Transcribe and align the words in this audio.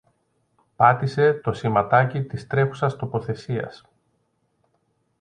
Πάτησε 0.75 1.33
το 1.33 1.53
σηματάκι 1.53 2.21
της 2.23 2.47
τρέχουσας 2.47 2.95
τοποθεσίας 2.95 3.85